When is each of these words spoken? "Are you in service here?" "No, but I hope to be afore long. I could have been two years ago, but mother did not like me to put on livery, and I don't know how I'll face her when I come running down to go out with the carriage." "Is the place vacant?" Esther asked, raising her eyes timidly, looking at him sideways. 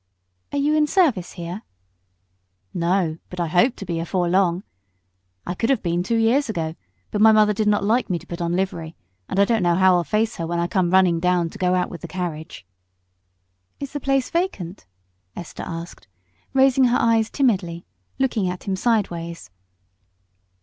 "Are 0.51 0.57
you 0.57 0.73
in 0.75 0.87
service 0.87 1.33
here?" 1.33 1.61
"No, 2.73 3.19
but 3.29 3.39
I 3.39 3.45
hope 3.45 3.75
to 3.75 3.85
be 3.85 3.99
afore 3.99 4.27
long. 4.27 4.63
I 5.45 5.53
could 5.53 5.69
have 5.69 5.83
been 5.83 6.01
two 6.01 6.17
years 6.17 6.49
ago, 6.49 6.73
but 7.11 7.21
mother 7.21 7.53
did 7.53 7.67
not 7.67 7.83
like 7.83 8.09
me 8.09 8.17
to 8.17 8.25
put 8.25 8.41
on 8.41 8.55
livery, 8.55 8.95
and 9.29 9.39
I 9.39 9.45
don't 9.45 9.61
know 9.61 9.75
how 9.75 9.93
I'll 9.95 10.03
face 10.03 10.37
her 10.37 10.47
when 10.47 10.57
I 10.57 10.65
come 10.65 10.89
running 10.89 11.19
down 11.19 11.51
to 11.51 11.59
go 11.59 11.75
out 11.75 11.91
with 11.91 12.01
the 12.01 12.07
carriage." 12.07 12.65
"Is 13.79 13.93
the 13.93 13.99
place 13.99 14.31
vacant?" 14.31 14.87
Esther 15.35 15.61
asked, 15.67 16.07
raising 16.51 16.85
her 16.85 16.97
eyes 16.99 17.29
timidly, 17.29 17.85
looking 18.17 18.49
at 18.49 18.63
him 18.63 18.75
sideways. 18.75 19.51